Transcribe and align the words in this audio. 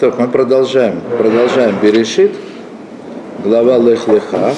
Так, 0.00 0.18
мы 0.18 0.26
продолжаем. 0.26 1.00
Продолжаем 1.18 1.76
Берешит, 1.80 2.32
глава 3.44 3.78
Лех 3.78 4.08
Леха. 4.08 4.52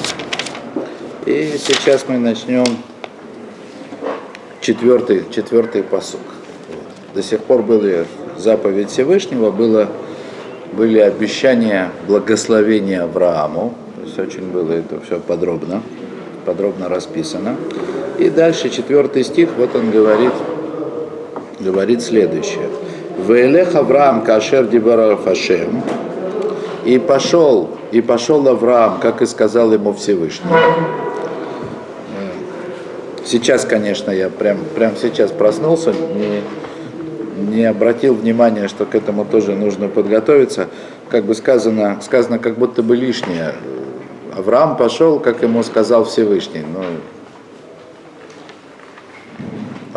И 1.27 1.53
сейчас 1.59 2.05
мы 2.07 2.17
начнем 2.17 2.65
четвертый, 4.61 5.25
четвертый 5.29 5.83
посук. 5.83 6.21
До 7.13 7.21
сих 7.21 7.41
пор 7.41 7.61
были 7.61 8.07
заповедь 8.35 8.89
Всевышнего, 8.89 9.51
было, 9.51 9.89
были 10.73 10.97
обещания 10.97 11.91
благословения 12.07 13.03
Аврааму. 13.03 13.75
То 13.95 14.01
есть 14.05 14.17
очень 14.17 14.51
было 14.51 14.71
это 14.71 14.99
все 15.01 15.19
подробно, 15.19 15.83
подробно 16.45 16.89
расписано. 16.89 17.57
И 18.17 18.31
дальше 18.31 18.69
четвертый 18.69 19.23
стих, 19.23 19.49
вот 19.55 19.75
он 19.75 19.91
говорит, 19.91 20.33
говорит 21.59 22.01
следующее. 22.01 22.69
Вейлех 23.17 23.75
Авраам 23.75 24.23
Кашер 24.23 24.67
Дибарах 24.67 25.23
Хашем. 25.23 25.81
И 26.85 26.99
пошел, 26.99 27.69
и 27.91 28.01
пошел 28.01 28.47
Авраам, 28.47 28.99
как 28.99 29.21
и 29.21 29.25
сказал 29.25 29.73
ему 29.73 29.93
Всевышний. 29.93 30.51
Сейчас, 33.25 33.65
конечно, 33.65 34.09
я 34.09 34.29
прям, 34.29 34.59
прям 34.73 34.95
сейчас 34.95 35.31
проснулся, 35.31 35.91
не, 35.91 36.43
не 37.53 37.65
обратил 37.65 38.13
внимания, 38.13 38.69
что 38.69 38.85
к 38.85 38.95
этому 38.95 39.25
тоже 39.25 39.53
нужно 39.53 39.89
подготовиться. 39.89 40.67
Как 41.09 41.25
бы 41.25 41.35
сказано, 41.35 41.97
сказано 42.01 42.39
как 42.39 42.57
будто 42.57 42.83
бы 42.83 42.95
лишнее. 42.95 43.53
Авраам 44.33 44.77
пошел, 44.77 45.19
как 45.19 45.41
ему 45.41 45.61
сказал 45.63 46.05
Всевышний. 46.05 46.61
Ну, 46.61 46.79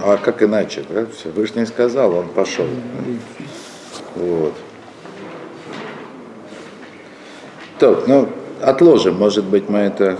а 0.03 0.17
как 0.17 0.43
иначе? 0.43 0.83
Вы 1.25 1.47
же 1.47 1.53
не 1.57 1.67
сказал, 1.67 2.15
он 2.15 2.29
пошел. 2.29 2.67
Вот. 4.17 4.55
Так, 7.79 8.07
ну, 8.07 8.29
отложим, 8.61 9.17
может 9.17 9.45
быть, 9.45 9.69
мы 9.69 9.79
это, 9.79 10.19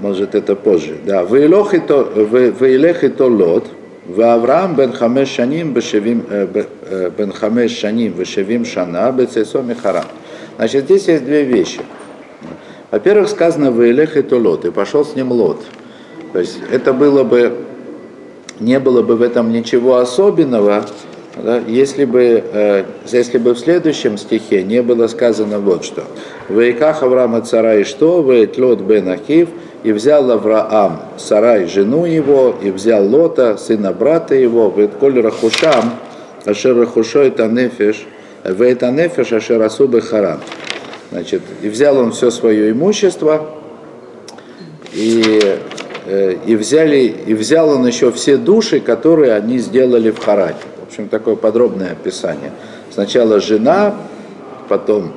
может, 0.00 0.34
это 0.34 0.54
позже. 0.54 0.98
Да, 1.04 1.24
Вейлехи 1.24 3.08
то 3.08 3.26
лот, 3.26 3.66
Вавраам 4.06 4.76
бен 4.76 4.92
хамеш 4.92 5.28
шаним 5.28 5.72
бешевим, 5.72 6.24
э, 6.30 6.64
э, 6.82 7.10
бен 7.16 7.32
хамеш 7.32 7.72
шаним 7.72 8.12
бешевим 8.12 8.64
шана 8.64 9.10
бецесо 9.10 9.62
михарам. 9.62 10.04
Значит, 10.56 10.84
здесь 10.84 11.08
есть 11.08 11.24
две 11.24 11.42
вещи. 11.42 11.80
Во-первых, 12.92 13.28
сказано 13.28 13.70
Вейлехи 13.70 14.22
то 14.22 14.36
лот, 14.36 14.64
и 14.64 14.70
пошел 14.70 15.04
с 15.04 15.16
ним 15.16 15.32
лот. 15.32 15.64
То 16.32 16.38
есть 16.38 16.58
это 16.70 16.92
было 16.92 17.24
бы 17.24 17.55
не 18.60 18.78
было 18.78 19.02
бы 19.02 19.16
в 19.16 19.22
этом 19.22 19.52
ничего 19.52 19.96
особенного, 19.96 20.84
да, 21.42 21.58
если, 21.58 22.06
бы, 22.06 22.42
э, 22.50 22.84
если 23.12 23.38
бы 23.38 23.52
в 23.52 23.58
следующем 23.58 24.16
стихе 24.16 24.62
не 24.62 24.82
было 24.82 25.06
сказано 25.06 25.58
вот 25.58 25.84
что. 25.84 26.04
«Вейках 26.48 27.02
Авраама 27.02 27.42
цара 27.42 27.78
и 27.78 27.84
что, 27.84 28.22
вейтлот 28.22 28.80
бен 28.80 29.08
Ахив, 29.10 29.50
и 29.82 29.92
взял 29.92 30.30
Авраам 30.30 31.02
Сарай, 31.18 31.66
жену 31.66 32.06
его, 32.06 32.54
и 32.62 32.70
взял 32.70 33.06
Лота, 33.06 33.58
сына 33.58 33.92
брата 33.92 34.34
его, 34.34 34.72
вейтколь 34.74 35.20
рахушам, 35.20 35.92
ашер 36.46 36.76
рахушой 36.76 37.30
танефеш, 37.30 38.06
вейтанефеш 38.44 39.32
ашер 39.32 39.60
асубы 39.60 40.00
харам». 40.00 40.40
Значит, 41.12 41.42
и 41.62 41.68
взял 41.68 41.98
он 41.98 42.12
все 42.12 42.30
свое 42.30 42.70
имущество, 42.70 43.46
и 44.92 45.58
и, 46.08 46.56
взяли, 46.56 47.14
и 47.26 47.34
взял 47.34 47.68
он 47.70 47.86
еще 47.86 48.12
все 48.12 48.36
души, 48.36 48.80
которые 48.80 49.34
они 49.34 49.58
сделали 49.58 50.10
в 50.10 50.18
Харане. 50.18 50.56
В 50.80 50.88
общем, 50.88 51.08
такое 51.08 51.36
подробное 51.36 51.92
описание. 51.92 52.52
Сначала 52.92 53.40
жена, 53.40 53.94
потом 54.68 55.12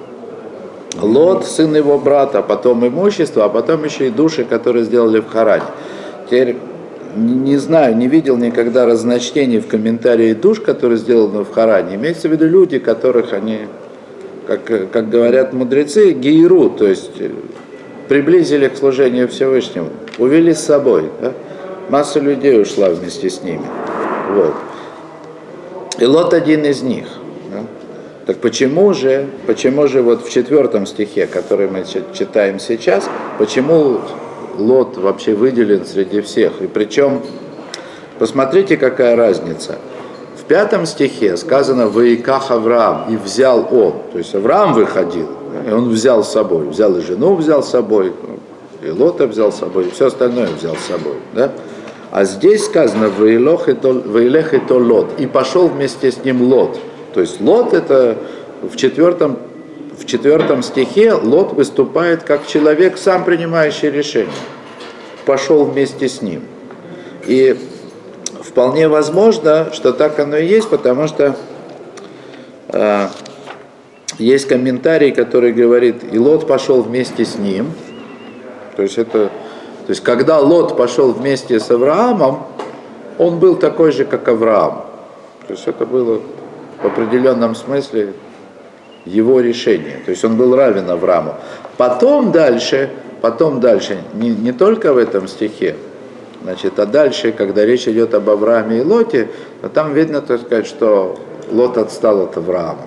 Лот, 1.00 1.46
сын 1.46 1.76
его 1.76 2.00
брата, 2.00 2.42
потом 2.42 2.88
имущество, 2.88 3.46
а 3.46 3.50
потом 3.50 3.86
еще 3.86 4.08
и 4.08 4.10
души, 4.10 4.44
которые 4.44 4.86
сделали 4.86 5.20
в 5.20 5.28
Харане. 5.28 5.66
Теперь 6.26 6.58
не 7.16 7.58
знаю, 7.58 7.96
не 7.96 8.08
видел 8.08 8.38
никогда 8.38 8.86
разночтений 8.86 9.60
в 9.60 9.68
комментарии 9.68 10.34
душ, 10.34 10.60
которые 10.60 10.98
сделаны 10.98 11.44
в 11.44 11.52
Харане. 11.52 11.96
Имеется 11.96 12.28
в 12.30 12.32
виду 12.32 12.48
люди, 12.48 12.80
которых 12.80 13.34
они, 13.34 13.62
как, 14.48 14.92
как 14.92 15.10
говорят 15.10 15.54
мудрецы, 15.54 16.12
гейру, 16.12 16.70
то 16.70 16.88
есть 16.88 17.12
приблизили 18.08 18.68
к 18.68 18.78
служению 18.78 19.28
Всевышнему, 19.28 19.90
увели 20.20 20.54
с 20.54 20.60
собой. 20.60 21.10
Да? 21.22 21.34
Масса 21.90 22.20
людей 22.20 22.62
ушла 22.62 22.90
вместе 22.90 23.30
с 23.30 23.42
ними. 23.42 23.66
Вот. 24.32 24.54
И 25.98 26.06
Лот 26.06 26.34
один 26.34 26.66
из 26.66 26.84
них. 26.84 27.08
Да? 27.52 27.64
Так 28.28 28.38
почему 28.38 28.94
же, 28.94 29.28
почему 29.48 29.88
же 29.88 30.02
вот 30.02 30.24
в 30.24 30.30
четвертом 30.32 30.86
стихе, 30.86 31.26
который 31.26 31.68
мы 31.68 31.84
читаем 32.14 32.60
сейчас, 32.60 33.10
почему 33.38 34.00
Лот 34.58 34.98
вообще 34.98 35.34
выделен 35.34 35.86
среди 35.86 36.22
всех? 36.22 36.62
И 36.62 36.68
причем, 36.68 37.22
посмотрите, 38.20 38.78
какая 38.78 39.16
разница. 39.16 39.78
В 40.38 40.44
пятом 40.44 40.86
стихе 40.86 41.38
сказано 41.38 41.88
«Ваиках 41.88 42.52
Авраам» 42.52 43.06
и 43.10 43.18
взял 43.18 43.68
он. 43.72 43.94
То 44.12 44.18
есть 44.18 44.34
Авраам 44.36 44.74
выходил, 44.74 45.28
и 45.68 45.72
он 45.72 45.90
взял 45.90 46.24
с 46.24 46.32
собой, 46.32 46.68
взял 46.68 46.96
и 46.98 47.02
жену 47.02 47.36
взял 47.36 47.62
с 47.64 47.70
собой, 47.70 48.14
и 48.82 48.90
Лота 48.90 49.28
взял 49.28 49.52
с 49.52 49.58
собой, 49.58 49.88
и 49.88 49.92
все 49.92 50.08
остальное 50.08 50.48
взял 50.48 50.76
с 50.76 50.86
собой. 50.86 51.16
Да? 51.34 51.52
А 52.12 52.24
здесь 52.24 52.66
сказано 52.66 53.10
«Ваилех 53.10 53.68
и 54.54 54.60
то 54.60 54.78
Лот», 54.78 55.20
и 55.20 55.28
пошел 55.28 55.68
вместе 55.68 56.12
с 56.12 56.24
ним 56.24 56.42
Лот. 56.42 56.80
То 57.14 57.22
есть 57.22 57.40
Лот 57.40 57.74
это 57.74 58.18
в 58.62 58.76
четвертом, 58.76 59.38
в 59.98 60.06
четвертом 60.06 60.64
стихе 60.64 61.14
Лот 61.14 61.54
выступает 61.54 62.24
как 62.24 62.48
человек, 62.48 62.98
сам 62.98 63.26
принимающий 63.26 63.92
решение. 63.92 64.32
Пошел 65.26 65.66
вместе 65.66 66.10
с 66.10 66.22
ним. 66.22 66.44
И 67.28 67.58
вполне 68.42 68.88
возможно, 68.88 69.70
что 69.74 69.94
так 69.94 70.18
оно 70.20 70.38
и 70.38 70.48
есть, 70.48 70.70
потому 70.70 71.08
что 71.08 71.36
э, 72.70 73.08
есть 74.18 74.48
комментарий, 74.48 75.12
который 75.12 75.54
говорит, 75.54 75.98
и 76.12 76.18
Лот 76.18 76.48
пошел 76.48 76.82
вместе 76.82 77.26
с 77.26 77.38
ним. 77.38 77.72
То 78.80 78.84
есть 78.84 78.98
это, 78.98 79.28
то 79.28 79.90
есть 79.90 80.00
когда 80.00 80.40
Лот 80.40 80.78
пошел 80.78 81.12
вместе 81.12 81.60
с 81.60 81.70
Авраамом, 81.70 82.44
он 83.18 83.38
был 83.38 83.58
такой 83.58 83.92
же, 83.92 84.06
как 84.06 84.26
Авраам. 84.30 84.86
То 85.48 85.54
есть 85.54 85.68
это 85.68 85.86
было 85.86 86.22
в 86.82 86.86
определенном 86.86 87.56
смысле 87.56 88.14
его 89.04 89.42
решение. 89.42 90.00
То 90.06 90.12
есть 90.12 90.24
он 90.24 90.38
был 90.38 90.56
равен 90.56 90.90
Аврааму. 90.90 91.34
Потом 91.76 92.32
дальше, 92.32 92.90
потом 93.20 93.60
дальше, 93.60 93.98
не, 94.14 94.30
не 94.30 94.54
только 94.54 94.94
в 94.94 94.98
этом 94.98 95.28
стихе, 95.28 95.76
значит, 96.42 96.80
а 96.80 96.86
дальше, 96.86 97.34
когда 97.34 97.66
речь 97.66 97.86
идет 97.86 98.14
об 98.14 98.30
Аврааме 98.30 98.78
и 98.78 98.82
Лоте, 98.82 99.28
там 99.74 99.94
видно, 99.94 100.22
так 100.22 100.40
сказать, 100.40 100.68
что 100.68 101.20
Лот 101.52 101.78
отстал 101.78 102.22
от 102.22 102.38
Авраама 102.38 102.84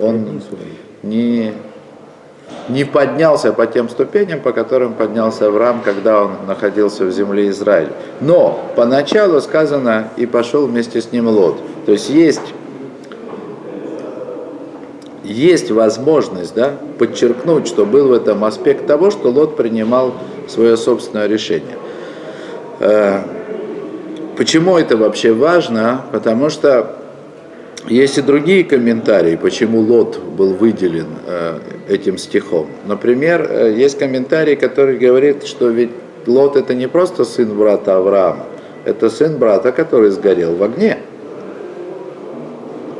он 0.00 0.40
не, 1.02 1.52
не 2.68 2.84
поднялся 2.84 3.52
по 3.52 3.66
тем 3.66 3.88
ступеням, 3.88 4.40
по 4.40 4.52
которым 4.52 4.94
поднялся 4.94 5.46
Авраам, 5.46 5.80
когда 5.84 6.22
он 6.22 6.32
находился 6.46 7.04
в 7.04 7.10
земле 7.10 7.48
Израиля. 7.50 7.92
Но 8.20 8.60
поначалу 8.76 9.40
сказано, 9.40 10.08
и 10.16 10.26
пошел 10.26 10.66
вместе 10.66 11.00
с 11.00 11.12
ним 11.12 11.28
Лот. 11.28 11.58
То 11.86 11.92
есть 11.92 12.10
есть, 12.10 12.54
есть 15.24 15.70
возможность 15.70 16.54
да, 16.54 16.74
подчеркнуть, 16.98 17.66
что 17.66 17.84
был 17.86 18.08
в 18.08 18.12
этом 18.12 18.44
аспект 18.44 18.86
того, 18.86 19.10
что 19.10 19.30
Лот 19.30 19.56
принимал 19.56 20.14
свое 20.48 20.76
собственное 20.76 21.26
решение. 21.26 21.76
Э, 22.80 23.20
почему 24.36 24.78
это 24.78 24.96
вообще 24.96 25.32
важно? 25.32 26.02
Потому 26.12 26.50
что 26.50 26.99
есть 27.90 28.18
и 28.18 28.22
другие 28.22 28.62
комментарии, 28.62 29.36
почему 29.36 29.80
Лот 29.80 30.18
был 30.18 30.54
выделен 30.54 31.08
э, 31.26 31.58
этим 31.88 32.18
стихом. 32.18 32.68
Например, 32.86 33.46
э, 33.50 33.74
есть 33.76 33.98
комментарий, 33.98 34.54
который 34.54 34.96
говорит, 34.96 35.44
что 35.44 35.68
ведь 35.68 35.90
Лот 36.26 36.56
это 36.56 36.74
не 36.74 36.86
просто 36.86 37.24
сын 37.24 37.52
брата 37.52 37.96
Авраама, 37.96 38.46
это 38.84 39.10
сын 39.10 39.38
брата, 39.38 39.72
который 39.72 40.10
сгорел 40.10 40.54
в 40.54 40.62
огне, 40.62 40.98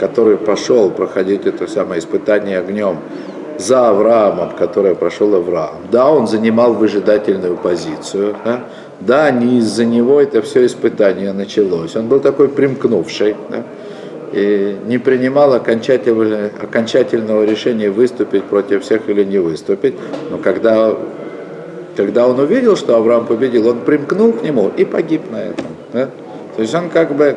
который 0.00 0.36
пошел 0.36 0.90
проходить 0.90 1.46
это 1.46 1.68
самое 1.68 2.00
испытание 2.00 2.58
огнем 2.58 2.96
за 3.58 3.90
Авраамом, 3.90 4.56
которое 4.56 4.96
прошел 4.96 5.36
Авраам. 5.36 5.76
Да, 5.92 6.10
он 6.10 6.26
занимал 6.26 6.74
выжидательную 6.74 7.56
позицию, 7.56 8.34
да, 8.44 8.64
да 8.98 9.30
не 9.30 9.58
из-за 9.58 9.84
него 9.84 10.20
это 10.20 10.42
все 10.42 10.66
испытание 10.66 11.32
началось. 11.32 11.94
Он 11.94 12.08
был 12.08 12.18
такой 12.18 12.48
примкнувший. 12.48 13.36
Да, 13.50 13.64
и 14.32 14.76
не 14.86 14.98
принимал 14.98 15.54
окончательного, 15.54 16.50
окончательного 16.62 17.44
решения 17.44 17.90
выступить 17.90 18.44
против 18.44 18.82
всех 18.82 19.08
или 19.08 19.24
не 19.24 19.38
выступить. 19.38 19.94
Но 20.30 20.38
когда, 20.38 20.96
когда 21.96 22.28
он 22.28 22.38
увидел, 22.38 22.76
что 22.76 22.96
Авраам 22.96 23.26
победил, 23.26 23.68
он 23.68 23.80
примкнул 23.80 24.32
к 24.32 24.42
нему 24.42 24.70
и 24.76 24.84
погиб 24.84 25.22
на 25.30 25.36
этом. 25.36 25.66
Да? 25.92 26.10
То 26.56 26.62
есть 26.62 26.74
он 26.74 26.90
как 26.90 27.14
бы 27.14 27.36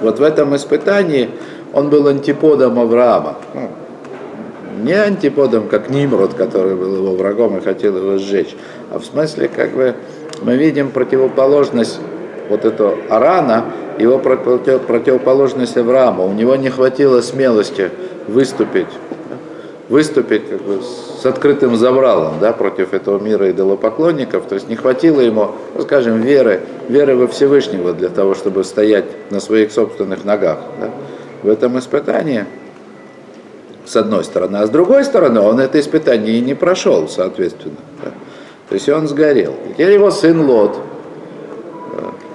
вот 0.00 0.18
в 0.18 0.22
этом 0.22 0.56
испытании 0.56 1.30
он 1.72 1.90
был 1.90 2.08
антиподом 2.08 2.78
Авраама. 2.78 3.36
Ну, 3.54 3.68
не 4.82 4.92
антиподом, 4.92 5.68
как 5.68 5.90
Нимрод, 5.90 6.34
который 6.34 6.74
был 6.74 6.96
его 6.96 7.14
врагом 7.14 7.58
и 7.58 7.60
хотел 7.60 7.96
его 7.96 8.18
сжечь, 8.18 8.56
а 8.90 8.98
в 8.98 9.04
смысле, 9.04 9.48
как 9.48 9.72
бы, 9.72 9.94
мы 10.42 10.56
видим 10.56 10.90
противоположность 10.90 12.00
вот 12.50 12.64
этого 12.64 12.96
Арана, 13.08 13.66
его 13.98 14.18
противоположность 14.18 15.76
Авраама. 15.76 16.24
У 16.24 16.32
него 16.32 16.56
не 16.56 16.68
хватило 16.68 17.20
смелости 17.22 17.90
выступить, 18.26 18.88
выступить 19.88 20.48
как 20.48 20.60
бы, 20.62 20.80
с 20.82 21.24
открытым 21.24 21.76
забралом 21.76 22.34
да, 22.40 22.52
против 22.52 22.92
этого 22.92 23.18
мира 23.18 23.50
идолопоклонников. 23.50 24.46
То 24.46 24.56
есть 24.56 24.68
не 24.68 24.76
хватило 24.76 25.20
ему, 25.20 25.52
ну, 25.74 25.82
скажем, 25.82 26.20
веры, 26.20 26.60
веры 26.88 27.14
во 27.14 27.28
Всевышнего 27.28 27.92
для 27.92 28.08
того, 28.08 28.34
чтобы 28.34 28.64
стоять 28.64 29.06
на 29.30 29.40
своих 29.40 29.72
собственных 29.72 30.24
ногах. 30.24 30.58
Да. 30.80 30.90
В 31.42 31.48
этом 31.48 31.78
испытании, 31.78 32.44
с 33.86 33.96
одной 33.96 34.24
стороны. 34.24 34.58
А 34.58 34.66
с 34.66 34.70
другой 34.70 35.04
стороны, 35.04 35.40
он 35.40 35.60
это 35.60 35.78
испытание 35.80 36.36
и 36.36 36.40
не 36.40 36.54
прошел, 36.54 37.08
соответственно. 37.08 37.76
Да. 38.02 38.10
То 38.68 38.74
есть 38.74 38.88
он 38.88 39.08
сгорел. 39.08 39.54
Теперь 39.70 39.92
его 39.92 40.10
сын 40.10 40.40
Лот, 40.42 40.78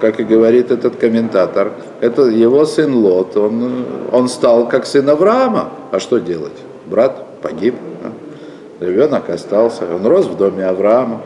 как 0.00 0.20
и 0.20 0.24
говорит 0.24 0.70
этот 0.70 0.96
комментатор, 0.96 1.72
это 2.00 2.22
его 2.22 2.64
сын 2.64 2.94
Лот, 2.94 3.36
он, 3.36 3.84
он 4.12 4.28
стал 4.28 4.68
как 4.68 4.86
сын 4.86 5.08
Авраама. 5.08 5.70
А 5.90 6.00
что 6.00 6.18
делать? 6.18 6.56
Брат 6.86 7.40
погиб, 7.42 7.74
да? 8.02 8.86
ребенок 8.86 9.30
остался, 9.30 9.84
он 9.94 10.06
рос 10.06 10.26
в 10.26 10.36
доме 10.36 10.64
Авраама. 10.66 11.22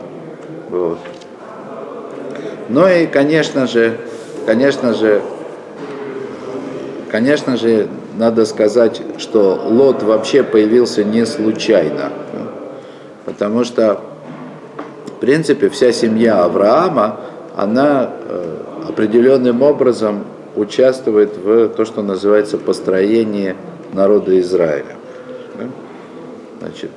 Вот. 0.69 0.99
Ну 2.69 2.87
и, 2.87 3.05
конечно 3.05 3.67
же, 3.67 3.97
конечно 4.45 4.93
же, 4.93 5.21
конечно 7.09 7.57
же, 7.57 7.87
надо 8.17 8.45
сказать, 8.45 9.01
что 9.17 9.61
Лот 9.67 10.03
вообще 10.03 10.43
появился 10.43 11.03
не 11.03 11.25
случайно. 11.25 12.11
Потому 13.25 13.63
что, 13.63 14.01
в 15.07 15.11
принципе, 15.19 15.69
вся 15.69 15.91
семья 15.91 16.43
Авраама, 16.43 17.19
она 17.55 18.09
э, 18.09 18.57
определенным 18.89 19.61
образом 19.61 20.23
участвует 20.55 21.37
в 21.37 21.69
то, 21.69 21.85
что 21.85 22.01
называется 22.01 22.57
построение 22.57 23.55
народа 23.93 24.39
Израиля. 24.39 24.95
Значит, 26.59 26.91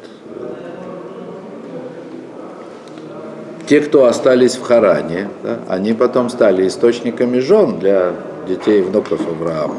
те, 3.67 3.81
кто 3.81 4.05
остались 4.05 4.57
в 4.57 4.63
Харане, 4.63 5.29
да, 5.43 5.59
они 5.69 5.95
потом 5.95 6.29
стали 6.29 6.69
источниками 6.69 7.39
жен 7.39 7.79
для 7.79 8.13
детей 8.47 8.81
и 8.81 8.83
внуков 8.83 9.21
Авраама. 9.27 9.77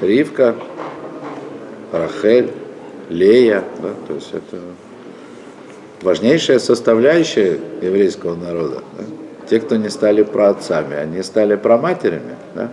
Ривка, 0.00 0.54
Рахель, 1.92 2.50
Лея, 3.10 3.62
да, 3.82 3.90
то 4.08 4.14
есть 4.14 4.30
это 4.32 4.58
важнейшая 6.02 6.58
составляющая 6.58 7.58
еврейского 7.80 8.34
народа. 8.34 8.82
Да? 8.98 9.04
Те, 9.48 9.60
кто 9.60 9.76
не 9.76 9.88
стали 9.88 10.22
праотцами, 10.22 10.96
они 10.96 11.22
стали 11.22 11.56
праматерями. 11.56 12.36
Да? 12.54 12.70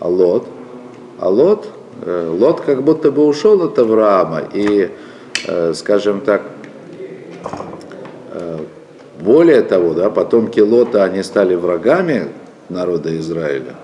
А 0.00 0.08
Лот, 0.08 0.46
а 1.18 1.28
Лот, 1.28 1.68
э, 2.04 2.36
Лот 2.38 2.60
как 2.60 2.82
будто 2.82 3.10
бы 3.10 3.26
ушел 3.26 3.62
от 3.62 3.78
Авраама 3.78 4.42
и, 4.52 4.90
э, 5.46 5.72
скажем 5.74 6.20
так, 6.20 6.42
э, 8.32 8.58
более 9.20 9.62
того, 9.62 9.94
да, 9.94 10.10
потомки 10.10 10.60
Лота, 10.60 11.04
они 11.04 11.22
стали 11.22 11.54
врагами 11.54 12.28
народа 12.68 13.16
Израиля. 13.18 13.74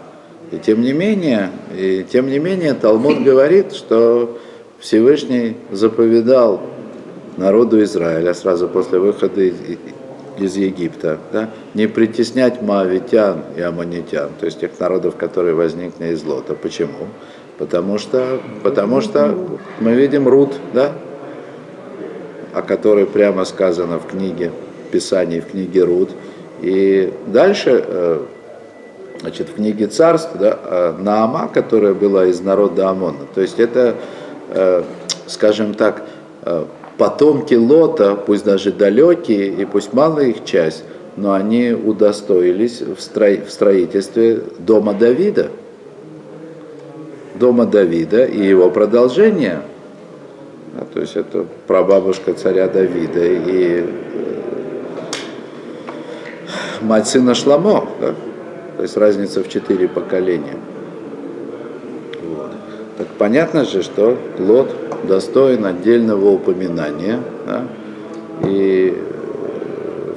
И 0.51 0.59
тем 0.59 0.81
не 0.81 0.93
менее, 0.93 1.51
и 1.77 2.05
тем 2.11 2.27
не 2.27 2.39
менее 2.39 2.75
Талмуд 2.75 3.23
говорит, 3.23 3.73
что 3.73 4.39
Всевышний 4.81 5.57
заповедал 5.71 6.61
народу 7.39 7.83
Израиля 7.83 8.35
сразу 8.35 8.69
после 8.69 8.99
выхода 8.99 9.41
из, 9.41 9.55
из 10.39 10.57
Египта, 10.57 11.19
да, 11.33 11.51
не 11.75 11.87
притеснять 11.87 12.63
маавитян 12.63 13.43
и 13.57 13.61
аммонитян, 13.61 14.31
то 14.39 14.47
есть 14.47 14.61
тех 14.61 14.79
народов, 14.79 15.17
которые 15.17 15.55
возникли 15.55 16.09
из 16.09 16.25
Лота. 16.25 16.55
Почему? 16.55 17.09
Потому 17.59 17.99
что, 17.99 18.41
потому 18.63 19.01
что 19.01 19.35
мы 19.81 19.93
видим 19.95 20.29
Рут, 20.29 20.55
да, 20.73 20.93
о 22.53 22.63
которой 22.63 23.07
прямо 23.07 23.45
сказано 23.45 23.99
в 23.99 24.07
книге 24.07 24.53
Писаний, 24.91 25.41
в 25.41 25.47
книге 25.47 25.85
Рут. 25.85 26.11
И 26.61 27.13
дальше, 27.27 27.85
э, 27.87 28.21
значит, 29.21 29.49
в 29.49 29.55
книге 29.55 29.87
Царств, 29.89 30.31
да, 30.39 30.59
э, 30.63 30.95
Наама, 30.99 31.49
которая 31.53 31.95
была 31.95 32.27
из 32.27 32.41
народа 32.41 32.89
Амона. 32.89 33.27
То 33.35 33.41
есть 33.41 33.59
это, 33.59 33.97
э, 34.51 34.83
скажем 35.27 35.75
так, 35.75 36.05
потомки 36.99 37.55
Лота, 37.55 38.17
пусть 38.17 38.45
даже 38.45 38.73
далекие, 38.73 39.49
и 39.49 39.65
пусть 39.65 39.93
малая 39.93 40.27
их 40.27 40.45
часть, 40.45 40.85
но 41.17 41.33
они 41.33 41.71
удостоились 41.73 42.83
в, 42.83 43.01
стро... 43.01 43.37
в 43.47 43.51
строительстве 43.51 44.43
дома 44.59 44.93
Давида. 44.93 45.51
Дома 47.37 47.67
Давида 47.67 48.25
и 48.25 48.45
его 48.45 48.69
продолжение. 48.71 49.63
Да, 50.75 50.85
то 50.93 51.01
есть 51.01 51.17
это 51.17 51.47
прабабушка 51.67 52.35
царя 52.35 52.69
Давида 52.69 53.25
и 53.25 53.85
э, 53.85 53.87
мать 56.83 57.07
сына 57.07 57.35
Шламо. 57.35 57.89
Да? 58.01 58.15
То 58.77 58.83
есть 58.83 58.97
разница 58.97 59.43
в 59.43 59.49
четыре 59.49 59.89
поколения. 59.89 60.57
Вот. 62.23 62.51
Так 62.97 63.07
понятно 63.19 63.65
же, 63.65 63.83
что 63.83 64.17
Лот 64.39 64.88
достоин 65.05 65.67
отдельного 65.67 66.31
упоминания. 66.31 67.21
Да? 67.47 67.65
И 68.47 68.97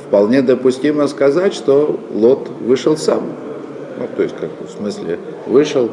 вполне 0.07 0.41
допустимо 0.41 1.07
сказать, 1.07 1.53
что 1.53 1.99
Лот 2.13 2.49
вышел 2.61 2.97
сам. 2.97 3.23
Ну, 3.97 4.07
то 4.15 4.23
есть, 4.23 4.35
как 4.39 4.49
в 4.67 4.71
смысле, 4.71 5.19
вышел 5.45 5.89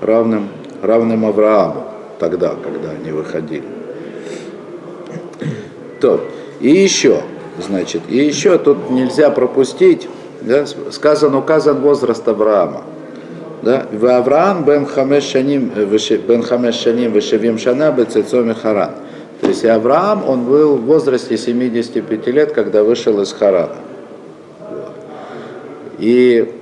равным, 0.00 0.48
равным 0.82 1.24
Аврааму 1.24 1.84
тогда, 2.18 2.54
когда 2.62 2.90
они 2.90 3.12
выходили. 3.12 3.64
То, 6.00 6.20
и 6.60 6.70
еще, 6.70 7.22
значит, 7.58 8.02
и 8.08 8.18
еще 8.18 8.58
тут 8.58 8.90
нельзя 8.90 9.30
пропустить, 9.30 10.08
да, 10.42 10.66
сказан, 10.90 11.34
указан 11.34 11.80
возраст 11.80 12.26
Авраама– 12.28 12.82
да? 13.62 13.86
В 13.92 14.06
Авраам 14.06 14.64
бен 14.64 14.86
хамеш 14.86 15.24
шаним, 15.24 15.72
э, 15.74 15.84
бен 16.26 16.42
хамеш 16.42 16.74
шаним 16.74 17.12
вешевим 17.12 17.58
шана 17.58 17.92
бецецоми 17.92 18.54
харан. 18.54 18.90
То 19.40 19.48
есть 19.48 19.64
Авраам, 19.64 20.28
он 20.28 20.44
был 20.44 20.76
в 20.76 20.86
возрасте 20.86 21.36
75 21.36 22.26
лет, 22.28 22.52
когда 22.52 22.82
вышел 22.82 23.20
из 23.20 23.32
Харана. 23.32 23.76
И 25.98 26.52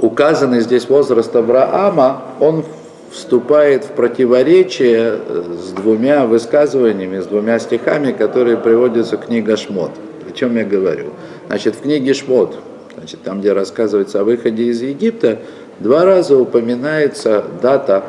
указанный 0.00 0.60
здесь 0.60 0.88
возраст 0.88 1.34
Авраама, 1.34 2.22
он 2.40 2.64
вступает 3.10 3.84
в 3.84 3.90
противоречие 3.92 5.18
э, 5.18 5.56
с 5.58 5.70
двумя 5.72 6.26
высказываниями, 6.26 7.20
с 7.20 7.26
двумя 7.26 7.58
стихами, 7.58 8.12
которые 8.12 8.56
приводятся 8.56 9.16
в 9.16 9.20
книге 9.20 9.56
Шмот. 9.56 9.92
О 10.28 10.32
чем 10.32 10.56
я 10.56 10.64
говорю? 10.64 11.10
Значит, 11.46 11.76
в 11.76 11.82
книге 11.82 12.12
Шмот, 12.12 12.58
значит, 12.96 13.22
там, 13.22 13.40
где 13.40 13.52
рассказывается 13.52 14.20
о 14.20 14.24
выходе 14.24 14.64
из 14.64 14.82
Египта, 14.82 15.38
Два 15.80 16.04
раза 16.04 16.36
упоминается 16.36 17.44
дата, 17.60 18.02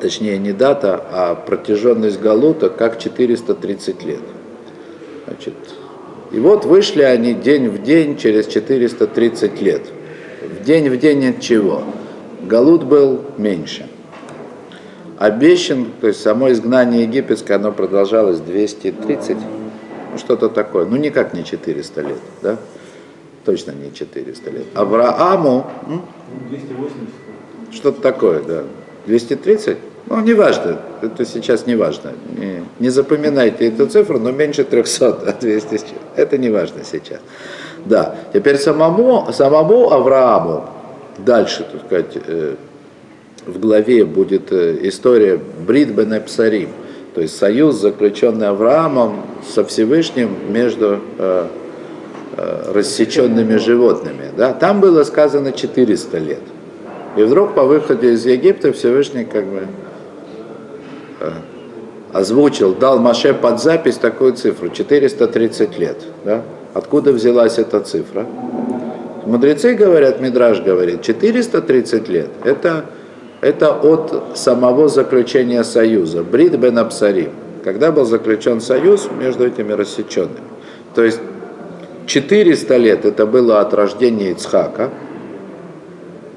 точнее 0.00 0.38
не 0.38 0.52
дата, 0.52 1.04
а 1.12 1.34
протяженность 1.36 2.20
Галута 2.20 2.68
как 2.68 2.98
430 2.98 4.04
лет. 4.04 4.20
Значит, 5.26 5.54
и 6.32 6.40
вот 6.40 6.64
вышли 6.64 7.02
они 7.02 7.34
день 7.34 7.68
в 7.68 7.82
день 7.82 8.16
через 8.16 8.46
430 8.46 9.62
лет. 9.62 9.82
В 10.42 10.64
день 10.64 10.88
в 10.88 10.98
день 10.98 11.28
от 11.28 11.40
чего? 11.40 11.84
Галут 12.42 12.84
был 12.84 13.20
меньше. 13.38 13.86
Обещан, 15.18 15.86
то 16.00 16.08
есть 16.08 16.20
само 16.20 16.50
изгнание 16.50 17.02
египетское, 17.02 17.56
оно 17.56 17.70
продолжалось 17.70 18.40
230, 18.40 19.36
ну 19.36 20.18
что-то 20.18 20.48
такое, 20.48 20.86
ну 20.86 20.96
никак 20.96 21.34
не 21.34 21.44
400 21.44 22.00
лет, 22.00 22.18
да? 22.42 22.56
Точно 23.44 23.72
не 23.72 23.92
400 23.92 24.50
лет. 24.50 24.64
Аврааму 24.74 25.66
280. 26.50 26.96
Что-то 27.72 28.00
такое, 28.00 28.42
да. 28.42 28.64
230? 29.06 29.76
Ну, 30.06 30.20
не 30.20 30.34
важно, 30.34 30.80
это 31.00 31.24
сейчас 31.24 31.66
не 31.66 31.76
важно. 31.76 32.12
Не, 32.36 32.64
не 32.80 32.90
запоминайте 32.90 33.68
эту 33.68 33.86
цифру, 33.86 34.18
но 34.18 34.32
меньше 34.32 34.64
300, 34.64 35.06
а 35.08 35.32
200, 35.40 35.80
это 36.16 36.38
не 36.38 36.50
важно 36.50 36.84
сейчас. 36.84 37.20
Да, 37.84 38.16
теперь 38.32 38.58
самому, 38.58 39.32
самому 39.32 39.90
Аврааму, 39.90 40.64
дальше, 41.18 41.66
так 41.70 41.86
сказать, 41.86 42.22
э, 42.26 42.54
в 43.46 43.58
главе 43.58 44.04
будет 44.04 44.52
э, 44.52 44.78
история 44.82 45.40
Брит 45.66 45.94
бен 45.94 46.12
Эпсарим, 46.12 46.70
то 47.14 47.20
есть 47.20 47.36
союз, 47.36 47.76
заключенный 47.76 48.48
Авраамом 48.48 49.22
со 49.48 49.64
Всевышним 49.64 50.30
между 50.52 51.00
Э, 51.18 51.46
рассеченными 52.36 53.56
животными. 53.56 54.30
Да? 54.36 54.52
Там 54.52 54.80
было 54.80 55.04
сказано 55.04 55.52
400 55.52 56.18
лет. 56.18 56.40
И 57.16 57.22
вдруг 57.22 57.54
по 57.54 57.64
выходе 57.64 58.12
из 58.12 58.24
Египта 58.24 58.72
Всевышний 58.72 59.24
как 59.24 59.44
бы 59.44 59.66
э, 61.20 61.30
озвучил, 62.12 62.74
дал 62.74 62.98
Маше 62.98 63.34
под 63.34 63.60
запись 63.60 63.96
такую 63.96 64.32
цифру, 64.32 64.70
430 64.70 65.78
лет. 65.78 65.98
Да? 66.24 66.42
Откуда 66.72 67.12
взялась 67.12 67.58
эта 67.58 67.80
цифра? 67.80 68.26
Мудрецы 69.26 69.74
говорят, 69.74 70.20
Мидраж 70.20 70.62
говорит, 70.62 71.02
430 71.02 72.08
лет. 72.08 72.28
Это, 72.44 72.86
это 73.40 73.72
от 73.72 74.38
самого 74.38 74.88
заключения 74.88 75.64
союза. 75.64 76.22
Брит 76.22 76.58
бен 76.58 76.78
Абсарим. 76.78 77.30
Когда 77.62 77.92
был 77.92 78.04
заключен 78.04 78.60
союз 78.60 79.08
между 79.16 79.46
этими 79.46 79.72
рассеченными. 79.72 80.40
То 80.94 81.04
есть 81.04 81.20
400 82.06 82.76
лет 82.76 83.04
это 83.04 83.26
было 83.26 83.60
от 83.60 83.74
рождения 83.74 84.32
Ицхака, 84.32 84.90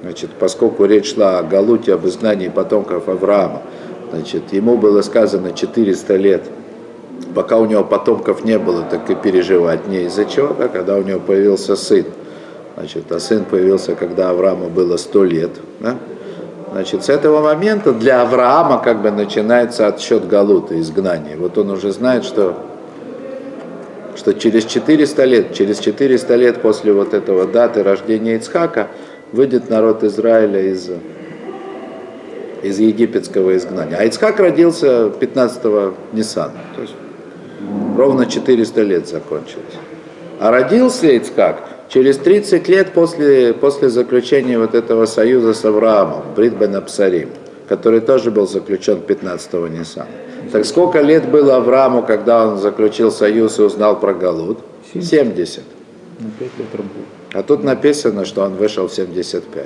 значит, 0.02 0.30
поскольку 0.40 0.86
речь 0.86 1.14
шла 1.14 1.40
о 1.40 1.44
Галуте, 1.44 1.94
об 1.94 2.06
изгнании 2.06 2.50
потомков 2.50 3.08
Авраама, 3.10 3.62
значит, 4.12 4.54
ему 4.54 4.78
было 4.78 5.02
сказано 5.02 5.54
400 5.54 6.16
лет, 6.16 6.44
пока 7.34 7.58
у 7.58 7.66
него 7.66 7.84
потомков 7.84 8.44
не 8.44 8.58
было, 8.60 8.84
так 8.84 9.10
и 9.10 9.16
переживать 9.16 9.88
не 9.88 10.04
из-за 10.06 10.26
чего, 10.26 10.54
да, 10.54 10.68
когда 10.68 10.96
у 10.96 11.02
него 11.02 11.20
появился 11.20 11.76
сын. 11.76 12.06
Значит, 12.78 13.12
а 13.12 13.20
сын 13.20 13.46
появился, 13.46 13.96
когда 13.96 14.30
Аврааму 14.30 14.70
было 14.70 14.98
100 14.98 15.24
лет. 15.24 15.52
Да? 15.80 15.96
Значит, 16.72 17.06
с 17.06 17.10
этого 17.10 17.42
момента 17.42 17.94
для 17.94 18.22
Авраама 18.22 18.82
как 18.84 19.02
бы 19.02 19.10
начинается 19.12 19.88
отсчет 19.88 20.28
Галута, 20.28 20.78
изгнания. 20.80 21.38
Вот 21.38 21.58
он 21.58 21.72
уже 21.72 21.94
знает, 21.94 22.26
что 22.26 22.58
что 24.16 24.34
через 24.34 24.66
400 24.66 25.26
лет, 25.26 25.54
через 25.54 25.80
400 25.80 26.36
лет 26.36 26.62
после 26.62 26.94
вот 26.94 27.14
этого 27.14 27.46
даты 27.46 27.84
рождения 27.84 28.36
Ицхака 28.36 28.88
выйдет 29.32 29.70
народ 29.70 30.04
Израиля 30.04 30.62
из, 30.62 30.90
из 32.64 32.80
египетского 32.80 33.56
изгнания. 33.58 33.98
А 33.98 34.06
Ицхак 34.06 34.40
родился 34.40 35.12
15-го 35.20 35.96
Ниссана, 36.14 36.54
то 36.76 36.82
есть 36.82 36.96
ровно 37.98 38.26
400 38.26 38.82
лет 38.84 39.08
закончилось. 39.08 39.76
А 40.40 40.52
родился 40.52 41.08
Ицхак 41.08 41.58
через 41.90 42.18
30 42.18 42.68
лет 42.68 42.94
после, 42.94 43.54
после 43.54 43.90
заключения 43.90 44.58
вот 44.58 44.76
этого 44.76 45.06
союза 45.06 45.54
с 45.54 45.64
Авраамом, 45.66 46.24
Брит 46.36 46.54
бен 46.54 46.76
Абсарим, 46.76 47.30
который 47.68 48.02
тоже 48.02 48.32
был 48.32 48.48
заключен 48.48 49.00
15-го 49.08 49.68
Ниссана. 49.68 50.08
Так 50.52 50.66
сколько 50.66 51.02
лет 51.02 51.30
было 51.30 51.58
Аврааму, 51.58 52.04
когда 52.04 52.48
он 52.48 52.58
заключил 52.58 53.12
союз 53.12 53.60
и 53.60 53.64
узнал 53.64 54.00
про 54.00 54.14
Галут? 54.14 54.60
70. 54.94 55.64
А 57.34 57.44
тут 57.44 57.64
написано, 57.64 58.26
что 58.26 58.44
он 58.44 58.56
вышел 58.56 58.88
в 58.88 58.94
75. 58.94 59.66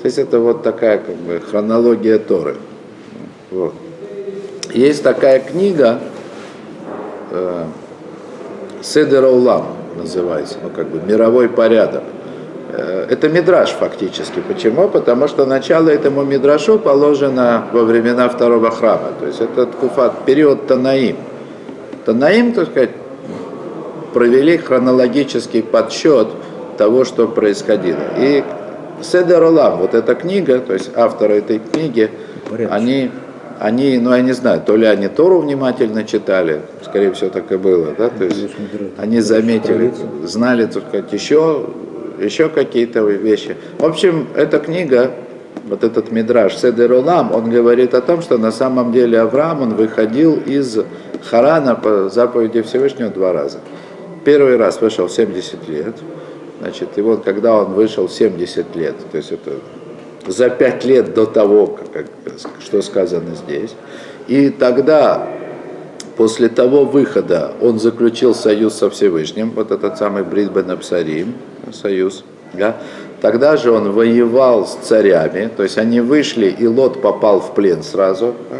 То 0.00 0.04
есть 0.04 0.18
это 0.18 0.38
вот 0.38 0.62
такая 0.62 0.98
как 0.98 1.16
бы 1.16 1.40
хронология 1.40 2.18
Торы. 2.18 2.56
Вот. 3.50 3.74
Есть 4.72 5.02
такая 5.02 5.40
книга 5.40 6.00
э, 7.30 7.64
Седер 8.82 9.24
Улам 9.24 9.66
называется, 9.96 10.56
ну 10.62 10.70
как 10.70 10.88
бы 10.88 11.00
мировой 11.00 11.48
порядок. 11.48 12.04
Это 13.08 13.28
мидраж 13.30 13.70
фактически. 13.70 14.40
Почему? 14.40 14.88
Потому 14.88 15.28
что 15.28 15.46
начало 15.46 15.88
этому 15.88 16.24
мидрашу 16.24 16.78
положено 16.78 17.64
во 17.72 17.84
времена 17.84 18.28
второго 18.28 18.70
храма. 18.70 19.12
То 19.18 19.26
есть 19.26 19.40
это 19.40 19.66
куфат, 19.66 20.24
период 20.26 20.66
Танаим. 20.66 21.16
Танаим, 22.04 22.52
так 22.52 22.68
сказать, 22.68 22.90
провели 24.12 24.58
хронологический 24.58 25.62
подсчет 25.62 26.28
того, 26.76 27.04
что 27.04 27.28
происходило. 27.28 28.02
И 28.18 28.44
Седер 29.00 29.42
Олам, 29.42 29.78
вот 29.78 29.94
эта 29.94 30.14
книга, 30.14 30.58
то 30.60 30.74
есть 30.74 30.90
авторы 30.94 31.38
этой 31.38 31.60
книги, 31.60 32.10
они, 32.70 33.10
они, 33.58 33.98
ну 33.98 34.12
я 34.14 34.20
не 34.20 34.32
знаю, 34.32 34.60
то 34.60 34.76
ли 34.76 34.86
они 34.86 35.08
Тору 35.08 35.40
внимательно 35.40 36.04
читали, 36.04 36.62
скорее 36.84 37.12
всего 37.12 37.30
так 37.30 37.50
и 37.52 37.56
было, 37.56 37.94
да, 37.96 38.08
то 38.08 38.24
есть 38.24 38.48
они 38.96 39.20
заметили, 39.20 39.92
знали, 40.24 40.66
так 40.66 40.82
сказать, 40.88 41.12
еще 41.12 41.66
еще 42.20 42.48
какие-то 42.48 43.00
вещи. 43.00 43.56
В 43.78 43.84
общем, 43.84 44.28
эта 44.34 44.58
книга, 44.58 45.12
вот 45.68 45.84
этот 45.84 46.10
мидраж 46.10 46.56
Седер 46.56 46.92
Олам, 46.92 47.34
он 47.34 47.50
говорит 47.50 47.94
о 47.94 48.00
том, 48.00 48.22
что 48.22 48.38
на 48.38 48.52
самом 48.52 48.92
деле 48.92 49.20
Авраам, 49.20 49.62
он 49.62 49.74
выходил 49.74 50.36
из 50.36 50.78
Харана 51.24 51.74
по 51.74 52.08
заповеди 52.08 52.62
Всевышнего 52.62 53.10
два 53.10 53.32
раза. 53.32 53.58
Первый 54.24 54.56
раз 54.56 54.80
вышел 54.80 55.08
в 55.08 55.12
70 55.12 55.68
лет, 55.68 55.96
значит, 56.60 56.90
и 56.96 57.00
вот 57.00 57.24
когда 57.24 57.54
он 57.54 57.72
вышел 57.72 58.08
в 58.08 58.12
70 58.12 58.76
лет, 58.76 58.96
то 59.10 59.16
есть 59.16 59.32
это 59.32 59.52
за 60.26 60.50
пять 60.50 60.84
лет 60.84 61.14
до 61.14 61.26
того, 61.26 61.78
как, 61.92 62.06
что 62.60 62.82
сказано 62.82 63.34
здесь, 63.34 63.74
и 64.26 64.50
тогда 64.50 65.28
после 66.16 66.48
того 66.48 66.84
выхода 66.84 67.52
он 67.62 67.78
заключил 67.78 68.34
союз 68.34 68.74
со 68.74 68.90
Всевышним, 68.90 69.52
вот 69.52 69.70
этот 69.70 69.96
самый 69.98 70.24
Бритбен 70.24 70.70
Абсарим, 70.70 71.34
союз, 71.72 72.24
да? 72.52 72.76
тогда 73.20 73.56
же 73.56 73.70
он 73.70 73.92
воевал 73.92 74.66
с 74.66 74.74
царями, 74.74 75.50
то 75.56 75.62
есть 75.62 75.78
они 75.78 76.00
вышли, 76.00 76.46
и 76.46 76.66
Лот 76.66 77.02
попал 77.02 77.40
в 77.40 77.54
плен 77.54 77.82
сразу, 77.82 78.34
да? 78.50 78.56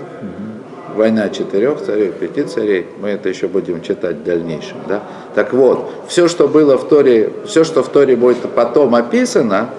война 0.98 1.28
четырех 1.30 1.80
царей, 1.80 2.10
пяти 2.10 2.42
царей, 2.42 2.86
мы 3.00 3.10
это 3.10 3.28
еще 3.28 3.46
будем 3.46 3.80
читать 3.80 4.16
в 4.16 4.24
дальнейшем. 4.24 4.76
Да? 4.88 5.02
Так 5.34 5.54
вот, 5.54 5.88
все, 6.08 6.28
что 6.28 6.48
было 6.48 6.76
в 6.76 6.88
Торе, 6.88 7.32
все, 7.46 7.64
что 7.64 7.82
в 7.82 7.88
Торе 7.88 8.16
будет 8.16 8.38
потом 8.54 8.94
описано, 8.94 9.70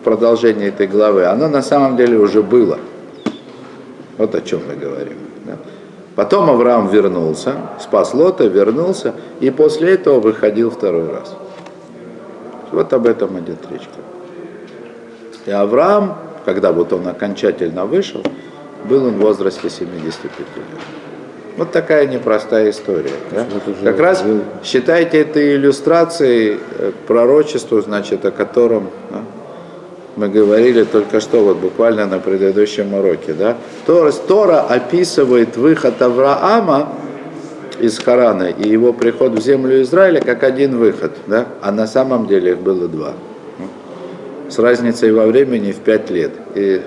в 0.00 0.04
продолжении 0.04 0.68
этой 0.68 0.86
главы, 0.86 1.24
оно 1.24 1.48
на 1.48 1.62
самом 1.62 1.96
деле 1.96 2.18
уже 2.18 2.42
было. 2.42 2.78
Вот 4.18 4.34
о 4.34 4.40
чем 4.40 4.60
мы 4.68 4.76
говорим. 4.76 5.16
Да? 5.44 5.56
Потом 6.14 6.48
Авраам 6.48 6.88
вернулся, 6.88 7.54
спас 7.80 8.14
Лота, 8.14 8.44
вернулся, 8.44 9.14
и 9.40 9.50
после 9.50 9.94
этого 9.94 10.20
выходил 10.20 10.70
второй 10.70 11.10
раз. 11.10 11.34
Вот 12.76 12.92
об 12.92 13.06
этом 13.06 13.38
идет 13.38 13.60
речь. 13.70 13.88
И 15.46 15.50
Авраам, 15.50 16.18
когда 16.44 16.72
вот 16.72 16.92
он 16.92 17.08
окончательно 17.08 17.86
вышел, 17.86 18.22
был 18.84 19.06
он 19.06 19.14
в 19.14 19.20
возрасте 19.20 19.70
75 19.70 20.38
лет. 20.38 20.66
Вот 21.56 21.72
такая 21.72 22.06
непростая 22.06 22.68
история. 22.68 23.14
Да? 23.30 23.46
Как 23.82 23.98
раз 23.98 24.22
считайте 24.62 25.22
это 25.22 25.56
иллюстрацией 25.56 26.60
э, 26.78 26.92
пророчеству, 27.06 27.80
значит, 27.80 28.26
о 28.26 28.30
котором 28.30 28.90
да, 29.10 29.22
мы 30.16 30.28
говорили 30.28 30.84
только 30.84 31.20
что, 31.20 31.42
вот 31.44 31.56
буквально 31.56 32.04
на 32.04 32.18
предыдущем 32.18 32.92
уроке. 32.92 33.32
Да? 33.32 33.56
Тора, 33.86 34.12
Тора 34.12 34.60
описывает 34.60 35.56
выход 35.56 36.02
Авраама 36.02 36.90
из 37.80 37.98
Харана 37.98 38.44
и 38.44 38.68
его 38.68 38.92
приход 38.92 39.32
в 39.32 39.40
землю 39.40 39.82
Израиля 39.82 40.20
как 40.20 40.42
один 40.42 40.78
выход, 40.78 41.12
да? 41.26 41.46
а 41.60 41.72
на 41.72 41.86
самом 41.86 42.26
деле 42.26 42.52
их 42.52 42.58
было 42.58 42.88
два. 42.88 43.12
С 44.48 44.58
разницей 44.58 45.12
во 45.12 45.26
времени 45.26 45.72
в 45.72 45.78
пять 45.78 46.08
лет. 46.10 46.30
И 46.54 46.80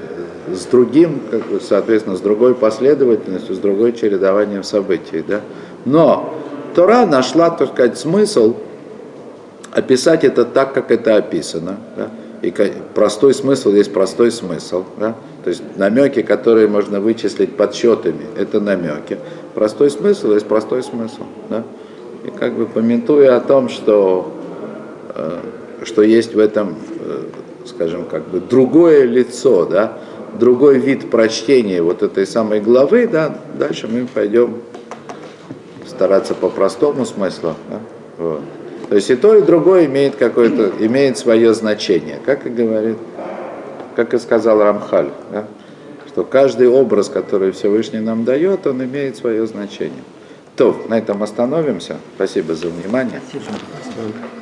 с 0.53 0.65
другим, 0.65 1.21
соответственно, 1.61 2.15
с 2.15 2.21
другой 2.21 2.55
последовательностью, 2.55 3.55
с 3.55 3.59
другой 3.59 3.93
чередованием 3.93 4.63
событий. 4.63 5.23
Да? 5.27 5.41
Но 5.85 6.33
Тора 6.73 7.05
нашла, 7.05 7.49
так 7.49 7.69
сказать, 7.69 7.97
смысл 7.97 8.55
описать 9.71 10.23
это 10.23 10.45
так, 10.45 10.73
как 10.73 10.91
это 10.91 11.17
описано. 11.17 11.77
Да? 11.95 12.09
И 12.41 12.53
простой 12.93 13.33
смысл 13.33 13.71
есть 13.71 13.93
простой 13.93 14.31
смысл. 14.31 14.85
Да? 14.97 15.15
То 15.43 15.49
есть 15.49 15.61
намеки, 15.77 16.21
которые 16.21 16.67
можно 16.67 16.99
вычислить 16.99 17.55
подсчетами, 17.55 18.25
это 18.37 18.59
намеки. 18.59 19.17
Простой 19.59 19.89
смысл 19.89 20.31
есть 20.31 20.47
простой 20.47 20.81
смысл. 20.81 21.23
Да? 21.49 21.63
И 22.23 22.29
как 22.29 22.53
бы 22.53 22.65
поментуя 22.65 23.35
о 23.35 23.41
том, 23.41 23.67
что, 23.67 24.31
э, 25.13 25.39
что 25.83 26.01
есть 26.01 26.33
в 26.33 26.39
этом, 26.39 26.77
э, 27.01 27.23
скажем, 27.65 28.05
как 28.05 28.29
бы 28.29 28.39
другое 28.39 29.03
лицо, 29.03 29.65
да? 29.65 29.97
другой 30.39 30.77
вид 30.77 31.11
прочтения 31.11 31.81
вот 31.81 32.03
этой 32.03 32.25
самой 32.25 32.61
главы, 32.61 33.05
да? 33.05 33.35
дальше 33.57 33.89
мы 33.89 34.07
пойдем 34.07 34.59
стараться 35.85 36.35
по 36.35 36.47
простому 36.47 37.05
смыслу. 37.05 37.55
Да? 37.69 37.79
Вот. 38.17 38.41
То 38.87 38.95
есть 38.95 39.09
и 39.09 39.17
то, 39.17 39.35
и 39.35 39.41
другое 39.41 39.87
имеет 39.87 40.15
какое-то, 40.15 40.71
имеет 40.79 41.17
свое 41.17 41.53
значение, 41.53 42.19
как 42.25 42.45
и 42.45 42.49
говорит, 42.49 42.95
как 43.97 44.13
и 44.13 44.19
сказал 44.19 44.59
Рамхаль, 44.63 45.09
да? 45.33 45.47
Что 46.09 46.23
каждый 46.23 46.67
образ, 46.67 47.07
который 47.07 47.51
Всевышний 47.51 47.99
нам 47.99 48.25
дает, 48.25 48.65
он 48.65 48.83
имеет 48.83 49.15
свое 49.15 49.45
значение. 49.45 50.03
То, 50.55 50.75
на 50.89 50.97
этом 50.97 51.21
остановимся. 51.23 51.97
Спасибо 52.15 52.55
за 52.55 52.67
внимание. 52.67 53.21
Спасибо. 53.29 54.38